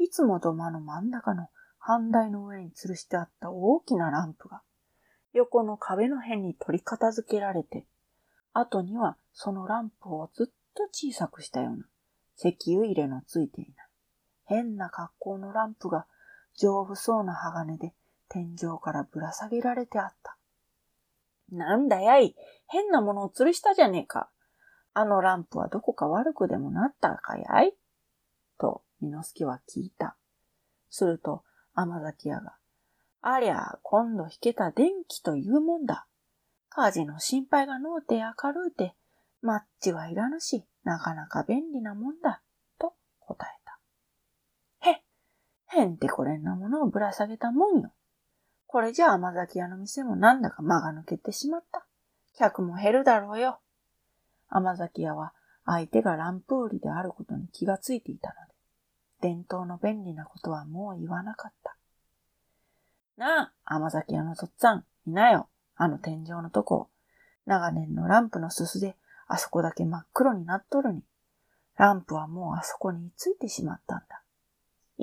[0.00, 4.60] いつも土間の真ん中の半台の上に吊るしてあった大きなランプが、
[5.32, 7.86] 横の壁の辺に取り片付けられて、
[8.52, 11.86] 後にはそのランプをずっと小さくしたような
[12.36, 13.74] 石油入れのついていない
[14.44, 16.06] 変な格好のランプが
[16.56, 17.94] 丈夫そうな鋼で
[18.28, 20.36] 天井からぶら下げられてあった。
[21.50, 22.34] なんだやい、
[22.66, 24.30] 変なものを吊るしたじゃねえか。
[24.94, 27.74] あのランプはどこか悪くでもなったかやい？
[28.58, 30.16] とみのすけは聞いた。
[30.88, 31.42] すると、
[31.74, 32.54] 甘崎屋が、
[33.22, 36.06] ありゃ、今度引けた電気というもんだ。
[36.68, 38.94] 火事の心配がのうて明るうて、
[39.40, 42.42] マッチはいらぬし、なかなか便利なもんだ、
[42.78, 43.61] と答えた。
[45.74, 47.92] へ、んてこれんなものをぶら下げたもんよ。
[48.66, 51.84] これじゃ甘酒屋の店もなんだか間が抜けてしまった。
[52.36, 53.60] 客も減るだろうよ。
[54.48, 55.32] 甘酒屋は
[55.64, 58.52] 相手がランプ売りであることに気がついていたので、
[59.20, 61.76] 伝統の便利なことはもう言わなかった。
[63.16, 66.88] なあ、甘酒屋のとっつぁん、いなよ、あの天井のとこ。
[67.46, 71.02] 長年のランプのすすで、あそこだけ真っ黒になっとるに。
[71.76, 74.21] ランプはもうあそこについてしまったんだ。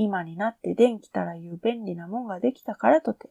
[0.01, 3.29] 今になって電気たらいう便利なもんができたからとて、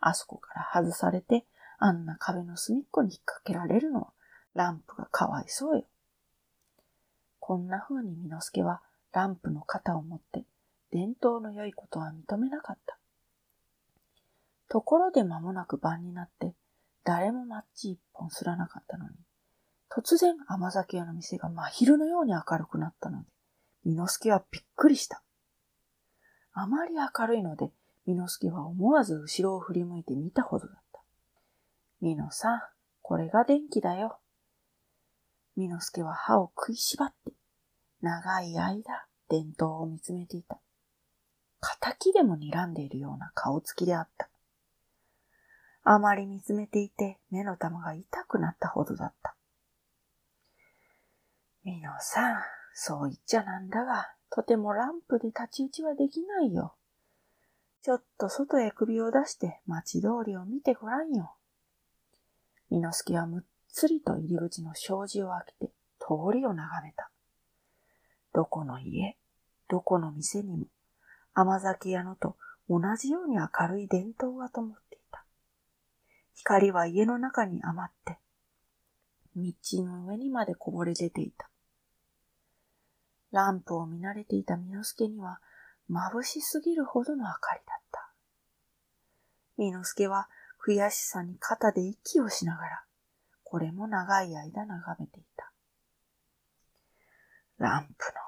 [0.00, 1.44] あそこから外されて、
[1.78, 4.06] あんな壁の隅っこに引っ掛けられるのは、
[4.54, 5.84] ランプがかわいそうよ。
[7.38, 8.80] こんな風にミノスケは
[9.12, 10.44] ランプの肩を持って、
[10.90, 12.96] 伝統の良いことは認めなかった。
[14.70, 16.54] ところで間もなく晩になって、
[17.04, 19.10] 誰もマッチ一本すらなかったのに、
[19.90, 23.28] 突然甘酒屋の店が真昼のように明るくなったので、
[23.84, 25.22] ミノスケはびっくりした。
[26.58, 27.70] あまり明るいので、
[28.06, 31.00] ミノスケは思わず後ろを振り向いて見たほどだった。
[32.00, 32.62] ミノさん、
[33.02, 34.18] これが電気だよ。
[35.54, 37.32] ミノスケは歯を食いしばって、
[38.00, 40.58] 長い間、伝統を見つめていた。
[41.60, 44.30] 仇でも睨んでいるような顔つきであった。
[45.84, 49.36] あまり見つめていて目の玉が痛くなったほどだった。
[51.64, 52.42] ミノさん、
[52.72, 56.74] そう言っちゃなんだが、とてもランプで太刀打ちはできないよ。
[57.82, 61.36] ちょっと外へ首を出して街通りを見てごらんよ。
[62.70, 67.10] みのすけはむっつりと入り口の障子を開けて通りを眺めた。
[68.32, 69.16] どこの家、
[69.68, 70.66] どこの店にも
[71.32, 72.36] 甘酒屋のと
[72.68, 75.24] 同じように明るい伝統が灯っていた。
[76.34, 78.18] 光は家の中に余って、
[79.36, 79.52] 道
[79.84, 81.48] の上にまでこぼれ出ていた。
[83.32, 85.40] ランプを見慣れていたみのすけには
[85.90, 88.10] 眩しすぎるほどの明かりだった。
[89.56, 90.28] みのすけは
[90.66, 92.84] 悔しさに肩で息をしながら、
[93.44, 95.52] これも長い間眺めていた。
[97.58, 98.26] ランプの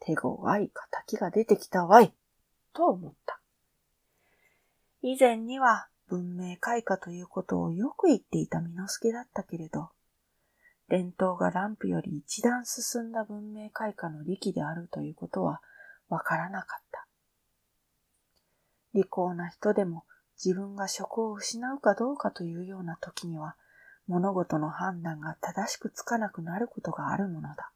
[0.00, 2.14] 手強い仇が出てきたわい、
[2.72, 3.40] と思った。
[5.02, 9.90] 以前には文明開化ということをよく言っていたみのすけだったけれど、
[10.88, 15.60] 伝統がランプより一段進んだ文明開化の利器であるということは
[16.08, 17.06] わからなかった。
[18.92, 20.04] 利口な人でも
[20.42, 23.56] 自分が職を失うかどうかというような時には
[24.06, 27.70] 物事の判断が正しくつかなくなることがあるものだ。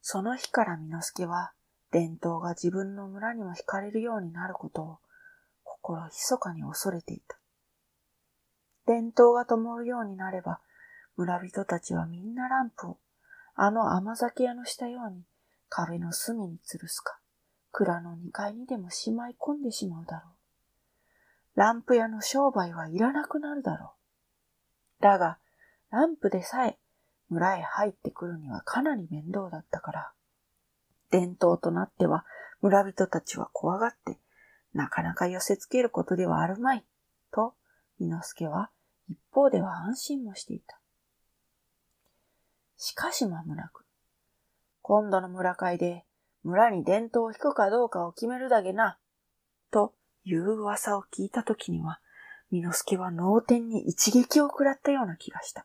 [0.00, 1.52] その日から美之助は
[1.90, 4.98] 伝統が自分の村にも惹かれるようになることを
[5.64, 7.38] 心密かに恐れていた。
[8.86, 10.60] 伝統が灯るようになれば
[11.16, 12.98] 村人たちはみんなランプを
[13.54, 15.22] あの甘酒屋のしたように
[15.68, 17.18] 壁の隅に吊るすか、
[17.72, 20.28] 蔵の二階にでもしまい込んでしまうだろ
[21.56, 21.58] う。
[21.58, 23.94] ランプ屋の商売はいらなくなるだろ
[25.00, 25.02] う。
[25.02, 25.38] だが、
[25.90, 26.78] ランプでさえ
[27.28, 30.12] 村へ入ってくるにはかなり面倒だったから、
[31.10, 32.24] 伝統となっては
[32.60, 34.18] 村人たちは怖がって、
[34.72, 36.84] なかなか寄せつけることではあるまい、
[37.30, 37.54] と、
[37.98, 38.70] 伊之助は
[39.08, 40.80] 一方では安心もしていた。
[42.84, 43.86] しかし間もなく、
[44.82, 46.04] 今度の村会で
[46.42, 48.98] 村に伝統を引くかどうかを決めるだけな、
[49.70, 52.00] という噂を聞いたときには、
[52.50, 55.64] みのすけは脳天に一撃を食らったような気がした。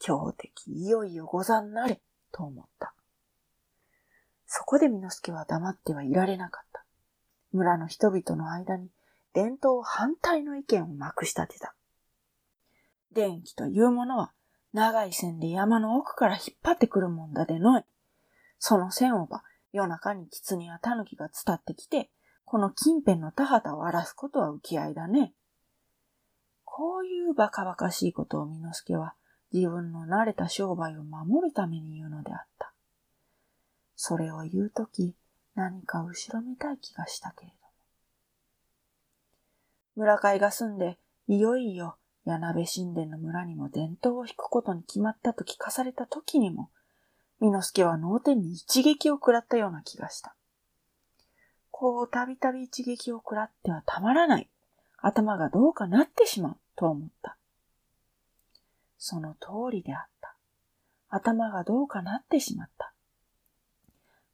[0.00, 2.00] 強敵いよいよござんなれ、
[2.32, 2.92] と思った。
[4.46, 6.84] そこでみのすけは黙ってはいられなかった。
[7.52, 8.88] 村の人々の間に
[9.34, 11.76] 伝統反対の意見をまくし立てた。
[13.12, 14.32] 電気というものは
[14.72, 17.84] 長い線で山の奥から引っ張ってくるもんだでのい。
[18.58, 22.10] その線をば、夜中に狐や狸が伝ってきて、
[22.44, 25.32] この近辺の田畑を荒らすことは浮き合いだね。
[26.64, 29.14] こういうバカバカしいことをみのすけは
[29.52, 32.72] 自分の慣れた商売を守るために言うのであった。
[33.96, 35.14] それを言うとき、
[35.54, 37.60] 何か後ろめたい気がしたけれども。
[39.96, 46.70] 村会が済んで、いよいよ柳部神殿の村にも伝統を引くことに決まったと聞かされた時にも、
[47.40, 50.34] 美之助は脳天に一撃を食らったような気がした。
[51.70, 54.50] こうたびたび一撃を食らってはたまらない。
[54.98, 57.38] 頭がどうかなってしまうと思った。
[58.98, 60.36] その通りであった。
[61.08, 62.92] 頭がどうかなってしまった。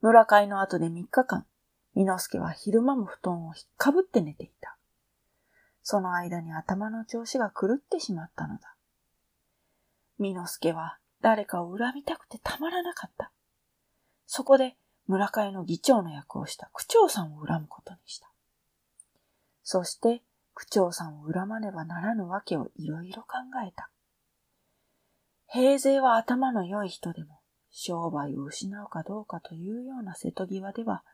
[0.01, 1.47] 村会の後で3日間、
[1.95, 4.76] 美之助は昼間も布団をひっかぶって寝ていた。
[5.89, 8.75] その間に頭の調子が狂ってしまったのだ。
[10.19, 13.31] 美之助は誰かを恨みたくてたまらなかった。
[14.27, 14.75] そこで
[15.07, 18.29] 村会の議長の役をした区長さんを恨むことにした。
[19.63, 20.23] そして
[20.55, 23.89] 区長さんを恨まねばならぬわけをいろいろ考えた。
[25.47, 27.39] 平勢は頭の良い人でも
[27.71, 31.05] 商売を失うかどうかというような瀬戸際では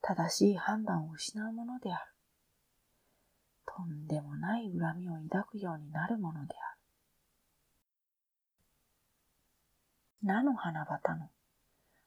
[0.00, 2.17] 正しい判断を失うものである。
[3.78, 6.78] とんでもない恨みを抱くようになるものである。
[10.24, 11.28] 菜の花畑の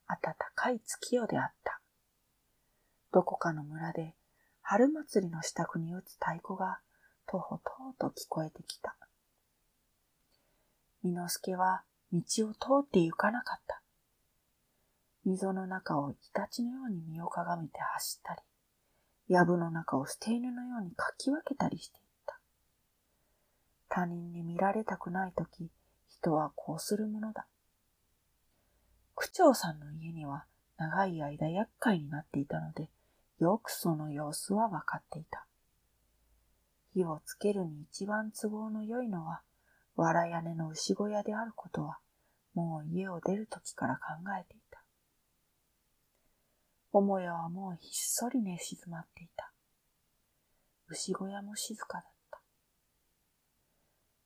[0.09, 1.79] 暖かい月夜であった。
[3.13, 4.15] どこかの村で
[4.61, 6.79] 春祭りの支度に打つ太鼓が
[7.25, 8.97] とほとうと聞こえてきた。
[11.03, 13.81] みのすけは道を通って行かなかった。
[15.23, 18.41] 溝の中をイタチのように身をかがめて走ったり、
[19.31, 22.37] 藪の中を捨て犬のようにかき分けたりしていった。
[23.87, 25.69] 他人に見られたくないとき、
[26.09, 27.47] 人はこうするものだ。
[29.15, 30.43] 区長さんの家には
[30.77, 32.89] 長い間厄介になっていたので、
[33.39, 35.45] よくその様子はわかっていた。
[36.93, 39.43] 火をつけるに一番都合の良いのは、
[39.95, 41.99] 藁屋根の牛小屋であることは、
[42.53, 44.01] もう家を出る時から考
[44.37, 44.80] えていた。
[46.93, 49.51] 母屋はもうひっそり寝静まっていた。
[50.87, 52.41] 牛小屋も静かだった。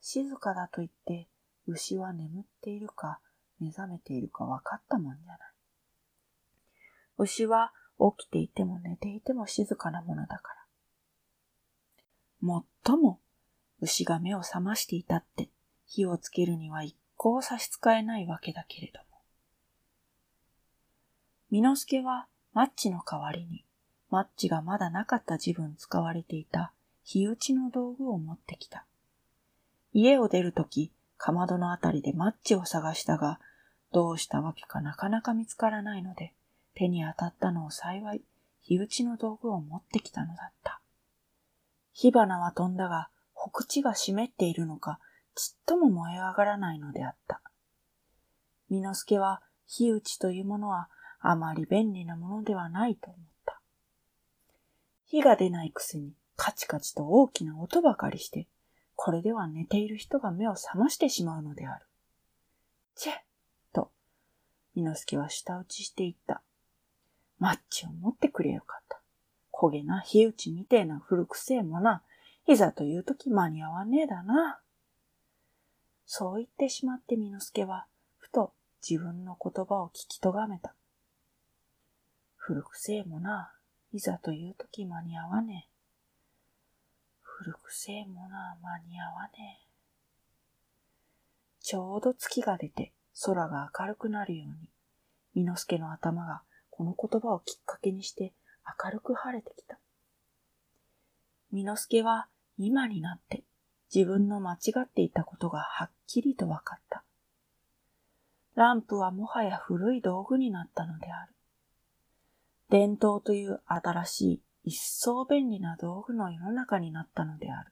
[0.01, 1.27] 静かだと言って、
[1.67, 3.19] 牛は眠っているか、
[3.59, 5.39] 目覚めているか分かったもんじゃない。
[7.17, 7.71] 牛は
[8.17, 10.65] 起きていても寝ていても静かなものだから。
[12.41, 13.19] もっとも、
[13.79, 15.49] 牛が目を覚ましていたって
[15.85, 19.05] 火をつけるには一向差し支えないわけだけれども。
[21.51, 23.65] みのすけはマッチの代わりに、
[24.09, 26.71] マッチがまだなかった自分使われていた
[27.03, 28.85] 火打ちの道具を持ってきた。
[29.91, 33.41] 家を出るとき、かまどのあたりでマッチを探したが、
[33.91, 36.33] どうしたわけかなかなか見つからないので、
[36.75, 38.21] 手に当たったのを幸い、
[38.61, 40.79] 火打ちの道具を持ってきたのだった。
[41.91, 44.99] 火花は飛んだが、ほくちが湿っているのか、
[45.35, 47.41] ちっとも燃え上がらないのであった。
[48.69, 50.87] みのすけは火打ちというものは
[51.27, 53.59] あまり便利なものではないと思った。
[55.05, 58.47] 火が出ないくせにカチカチと大きな音ばかりして、
[58.95, 61.85] これでは寝ている人が目を覚ましてしまうのである。
[62.95, 63.15] チェッ
[63.73, 63.89] と、
[64.75, 66.43] みのすけは舌打ちしていった。
[67.39, 69.01] マッチを持ってくれよかった。
[69.51, 72.03] 焦げな火打ちみてえな古くせえもな、
[72.45, 74.59] いざというとき間に合わねえだな。
[76.05, 77.87] そう言ってしまってみのすけは、
[78.19, 78.53] ふと
[78.87, 80.75] 自分の言葉を聞きとがめた。
[82.47, 83.51] 古くせえもな、
[83.91, 85.71] いざというとき間に合わねえ。
[87.23, 89.67] 古くせえもな、間に合わねえ。
[91.59, 92.93] ちょうど月が出て
[93.25, 94.69] 空が明るくなるように、
[95.33, 98.31] みのすけの頭がこの言葉をきっかけにして
[98.83, 99.79] 明るく晴れてきた。
[101.51, 102.27] みのすけは
[102.59, 103.43] 今になって
[103.91, 107.03] 自分の間違っていたことがはっきりと分かった。
[108.53, 111.34] ランプはもはや古い道具になったのである。
[112.77, 117.71] 伝統という新しい一層便利な道具の世の中になったのである。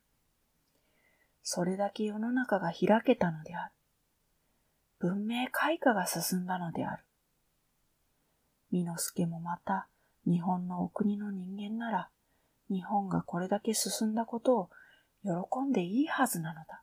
[1.42, 3.72] それだけ世の中が開けたのである。
[5.00, 7.04] 文明開化が進んだのである。
[8.72, 9.90] みのすけもまた
[10.26, 12.10] 日本のお国の人間なら、
[12.70, 14.70] 日本がこれだけ進んだことを
[15.26, 16.82] 喜んでいいはずなのだ。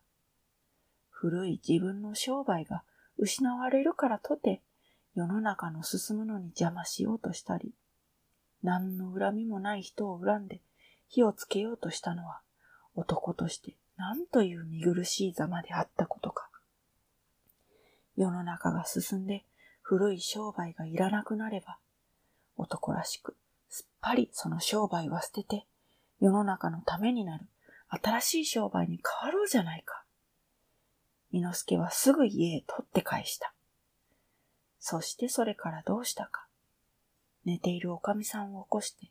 [1.08, 2.82] 古い自分の商売が
[3.16, 4.60] 失われるからとて、
[5.14, 7.72] 世の中の進むのに邪魔しようとしたり、
[8.62, 10.60] 何の恨みもない人を恨んで
[11.08, 12.40] 火をつけようとしたのは、
[12.94, 16.48] 男として何という見苦しいざまであったことか。
[18.16, 19.44] 世の中が進んで
[19.82, 21.78] 古い商売がいらなくなれば、
[22.56, 23.36] 男らしく
[23.68, 25.66] すっぱりその商売は捨てて、
[26.20, 27.46] 世の中のためになる
[27.88, 30.04] 新しい商売に変わろうじゃないか。
[31.32, 33.54] みのすけはすぐ家へ取って返した。
[34.78, 36.46] そしてそれからどうしたか。
[37.44, 39.10] 寝ているおかみさんを起こして、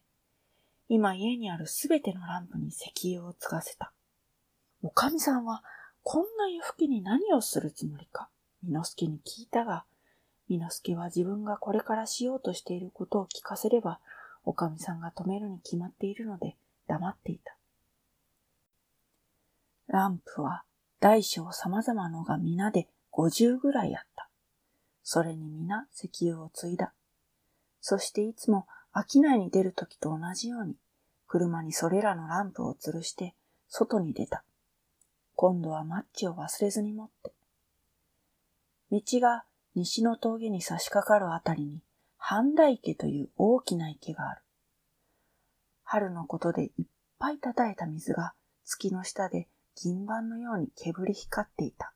[0.88, 3.92] 今家にあるすべてのランプに石油を継がせた。
[4.82, 5.64] おかみさんは
[6.04, 8.30] こんな夜更けに何をするつもりか、
[8.64, 9.86] みのすけに聞いたが、
[10.48, 14.00] みのすけは自分がこれからしようとしていることを聞かせれば、
[14.44, 16.56] おかみさんが止めるに決まっているので
[16.88, 17.56] 黙っていた。
[19.88, 20.64] ランプは
[21.00, 24.30] 大小様々のが皆で50ぐらいあった。
[25.04, 26.94] それに皆石油を継いだ。
[27.82, 30.76] そしていつも商いに出るときと同じように、
[31.28, 33.36] 車にそれらのランプを吊るして
[33.68, 34.44] 外に出た。
[35.36, 37.32] 今度はマッチを忘れずに持って。
[38.92, 41.82] 道が西の峠に差し掛かるあたりに、
[42.18, 44.42] 半田池という大きな池がある。
[45.84, 46.86] 春のことでいっ
[47.18, 48.34] ぱい叩いた水が
[48.66, 49.48] 月の下で
[49.82, 51.94] 銀盤のように煙光っていた。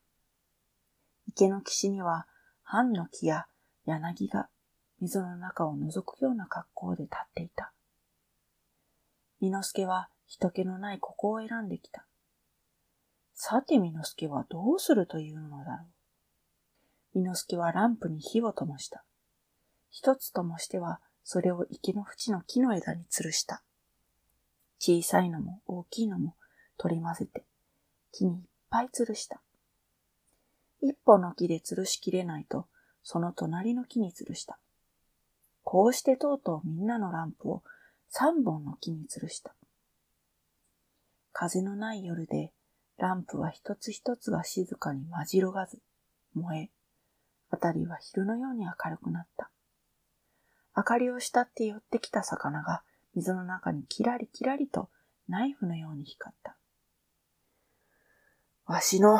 [1.28, 2.28] 池の岸には、
[2.64, 3.46] 藩の木や
[3.86, 4.48] 柳が
[5.02, 7.72] 溝の中を覗くような格好で立っていた。
[9.42, 12.06] 美之助は人気のないここを選んできた。
[13.34, 15.88] さて美之助はどうするというのだろう。
[17.16, 19.04] 美之助はランプに火を灯した。
[19.90, 23.64] 一つともしては、それを池の縁の木の枝に吊るした。
[24.80, 26.36] 小さいのも大きいのも
[26.78, 27.46] 取り混ぜて、
[28.12, 29.42] 木にいっぱい吊るした。
[30.82, 32.68] 一本の木で吊るしきれないと、
[33.04, 34.58] その隣の木に吊るした。
[35.74, 37.64] こうしてとうとうみんなのランプを
[38.08, 39.56] 三本の木に吊るした。
[41.32, 42.52] 風のない夜で、
[43.00, 45.80] ランプは一つ一つが静かにまじろがず、
[46.36, 46.70] 燃え、
[47.50, 49.50] あたりは昼のように明るくなった。
[50.78, 52.84] 明かりを慕って寄ってきた魚が
[53.16, 54.92] 水の中にキラリキラリと
[55.28, 56.56] ナイフのように光った。
[58.68, 59.20] わしの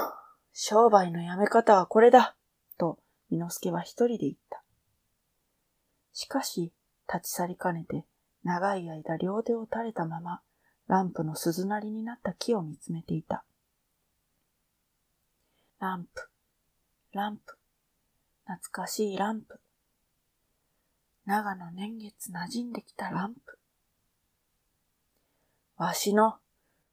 [0.54, 2.36] 商売のやめ方はこれだ
[2.78, 3.00] と、
[3.32, 4.63] 伊之助は一人で言った。
[6.14, 6.72] しかし、
[7.12, 8.06] 立ち去りかねて、
[8.44, 10.42] 長い間両手を垂れたまま、
[10.88, 13.44] ランプの鈴なりになった木を見つめていた。
[15.80, 16.30] ランプ、
[17.14, 17.58] ランプ、
[18.46, 19.60] 懐かしいランプ。
[21.26, 23.58] 長野年月馴染んできたランプ。
[25.78, 26.38] わしの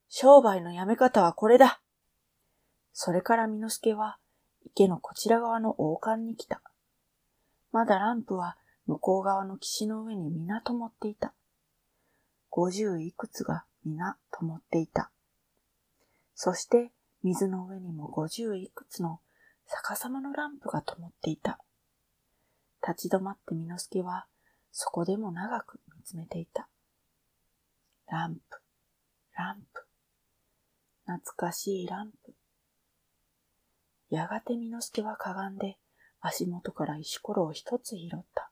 [0.08, 1.80] 商売のやめ方はこれだ。
[2.92, 4.18] それから美之助は
[4.64, 6.62] 池のこちら側の王冠に来た。
[7.72, 8.56] まだランプは
[8.90, 11.32] 向こう側の岸の上に皆灯っていた。
[12.50, 15.12] 五十いくつが皆灯っていた。
[16.34, 16.90] そして
[17.22, 19.20] 水の上にも五十いくつの
[19.68, 21.60] 逆さまのランプが灯っていた。
[22.84, 24.26] 立ち止まって美之助は
[24.72, 26.68] そこでも長く見つめていた。
[28.08, 28.40] ランプ、
[29.36, 29.86] ランプ、
[31.04, 32.34] 懐かしいランプ。
[34.08, 35.78] やがて美之助はかがんで
[36.20, 38.50] 足元から石ころを一つ拾った。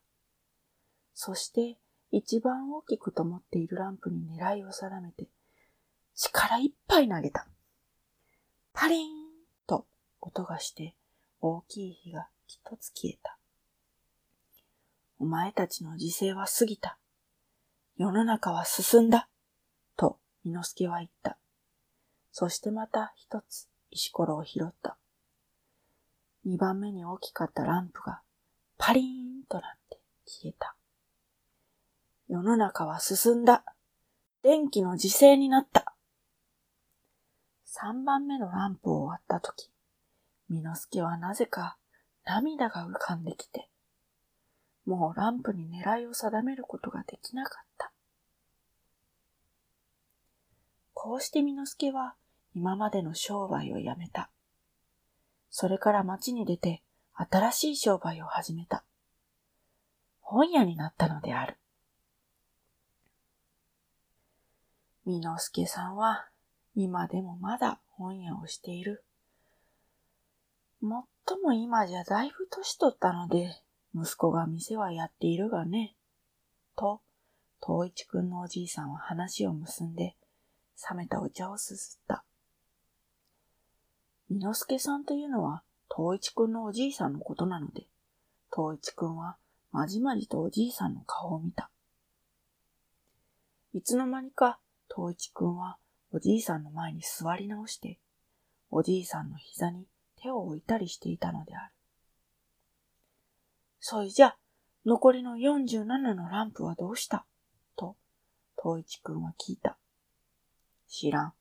[1.21, 1.77] そして
[2.13, 5.27] 一番大きく灯っているランプに狙いを定めて
[6.15, 7.49] 力いっぱい投げた。
[8.73, 9.11] パリン
[9.67, 9.85] と
[10.21, 10.95] 音がして
[11.41, 13.37] 大きい火が一つ消えた。
[15.19, 16.99] お前たちの時世は過ぎた。
[17.97, 19.29] 世の中は進んだ。
[19.97, 21.37] と、伊之助は言った。
[22.31, 24.97] そしてまた一つ石ころを拾った。
[26.45, 28.21] 二番目に大きかったランプが
[28.77, 29.05] パリー
[29.41, 30.78] ンとなって消えた。
[32.29, 33.65] 世の中は進んだ。
[34.43, 35.95] 電気の時勢になった。
[37.65, 39.71] 三番目のランプを割ったとき、
[40.51, 41.79] ミノスケはなぜか
[42.27, 43.71] 涙が浮かんできて、
[44.85, 47.93] もうランプに狙いを定めることができなかった。
[50.93, 52.15] こうしてミノスケは
[52.55, 54.29] 今までの商売をやめた。
[55.49, 56.83] それから町に出て
[57.15, 58.85] 新しい商売を始めた。
[60.21, 61.57] 本屋になったのである。
[65.09, 66.27] みのすけさんは
[66.77, 69.03] 今でもまだ本屋をしている。
[70.83, 73.57] もっとも今じゃだいぶ年取ったので、
[73.95, 75.97] 息子が店はやっているがね。
[76.77, 77.01] と、
[77.67, 80.15] 東一くんのおじいさんは話を結んで、
[80.91, 82.23] 冷めたお茶をすすった。
[84.29, 87.87] みのすけさんというのは、東一くんのおじいさんのことなので、
[88.55, 89.39] 東一くんは
[89.73, 91.71] まじまじとおじいさんの顔を見た。
[93.73, 94.59] いつの間にか、
[94.95, 95.79] 東一くんは
[96.13, 97.99] おじいさんの前に座り直して、
[98.71, 99.87] おじいさんの膝に
[100.21, 101.73] 手を置いたりしていたのである。
[103.81, 104.37] そいじゃ、
[104.85, 105.85] 残りの47
[106.15, 107.25] のランプはどうした？
[107.77, 107.97] と、
[108.61, 109.79] 東一くんは聞いた。
[110.89, 111.33] 知らん。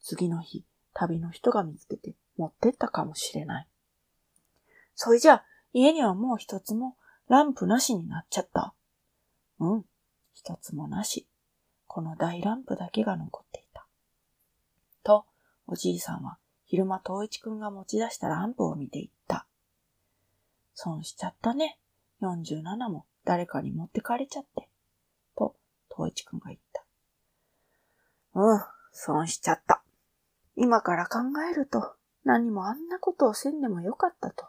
[0.00, 0.64] 次の日、
[0.94, 3.68] 旅の人が見つけて持ってったかもしれない。
[4.94, 6.96] それじゃ、家にはもう一つも
[7.28, 8.74] ランプなしになっちゃった。
[9.58, 9.84] うん、
[10.34, 11.26] 一つもなし。
[11.94, 13.84] この大ランプだけが残っていた。
[15.04, 15.26] と、
[15.66, 19.46] おじいさんは昼間東一くんが持ち出したランプを見ていった。
[20.72, 21.78] 損しちゃったね。
[22.22, 24.70] 47も誰かに持ってかれちゃって。
[25.36, 25.54] と、
[25.94, 26.82] 東一くんが言った。
[28.36, 28.60] うん、
[28.92, 29.82] 損しちゃった。
[30.56, 31.18] 今から考
[31.52, 31.92] えると、
[32.24, 34.46] 何もあんなことをせんでもよかったと、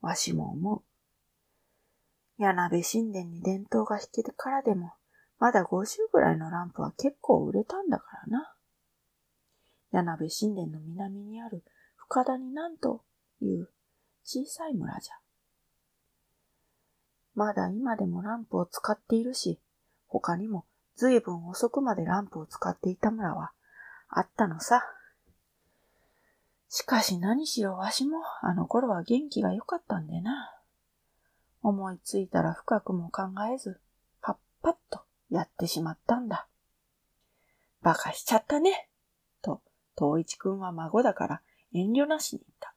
[0.00, 0.82] わしも思う。
[2.42, 4.94] 柳部神殿に伝統が引けてからでも、
[5.40, 8.52] まだ50ぐらいのランプは結構売れたんだからな。
[9.90, 11.64] 柳部神殿の南にある
[11.96, 13.02] 深谷南と
[13.40, 13.68] いう
[14.22, 15.14] 小さい村じゃ。
[17.34, 19.58] まだ今でもランプを使っているし、
[20.08, 23.52] 他にもずいぶん遅くまでランプを使っていた村は
[24.10, 24.84] あったのさ。
[26.68, 30.54] しかし何しろわしもあの頃は元気が良かったんでな。
[31.62, 33.22] 思いついたら深くも考
[33.52, 33.80] えず、
[34.20, 35.00] パッパッと
[35.30, 36.46] やってしまったんだ。
[37.82, 38.88] バカしちゃったね。
[39.42, 39.62] と、
[39.96, 42.74] 東一くんは孫だから遠慮なしに言った。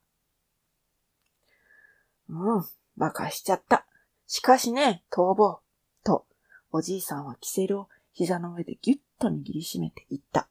[2.28, 2.64] うん、
[2.96, 3.86] バカしちゃった。
[4.26, 5.60] しかしね、逃亡。
[6.04, 6.26] と、
[6.70, 10.48] おじいさんはキセルを膝の上でぎゅっと握りしめて言った。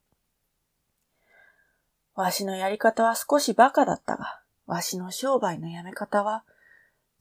[2.15, 6.43] わしのやり方は少しバカだったが、わしの商売のやめ方は、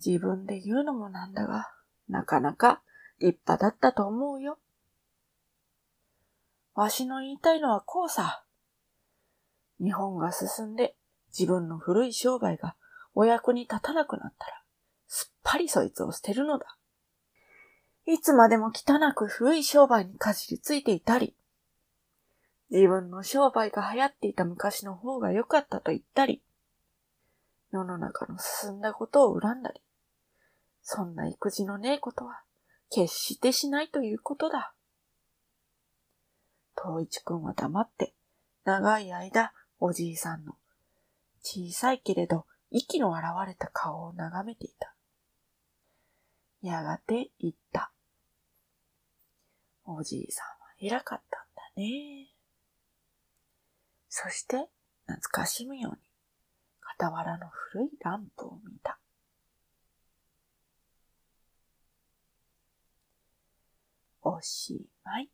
[0.04, 1.70] 自分で言うのもなんだが、
[2.08, 2.82] なかなか
[3.18, 4.58] 立派だったと思うよ。
[6.74, 8.44] わしの言いたいのはこうさ。
[9.80, 10.94] 日本が進んで
[11.36, 12.76] 自分の古い商売が
[13.14, 14.62] お役に立たなくなったら、
[15.06, 16.76] すっぱりそいつを捨てるのだ。
[18.06, 21.36] いつまでも汚く古い商売にかじりついていたり、
[22.70, 26.42] 自分の商売が流行っていた昔の方が良かったと言ったり、
[27.70, 29.82] 世の中の進んだことを恨んだり、
[30.82, 32.42] そんな育児のねえことは
[32.90, 34.74] 決してしないということだ。
[36.76, 38.14] 東一くんは黙って
[38.64, 40.54] 長い間おじいさんの
[41.42, 44.94] 小さいけれど息の現れた顔を眺めていた。
[46.62, 47.92] やがて言った。
[49.84, 52.28] おじいさんは偉かったんだね。
[54.08, 54.68] そして
[55.06, 55.98] 懐かしむように
[56.98, 58.98] 傍らの古いランプを見た。
[64.22, 65.28] おしまい。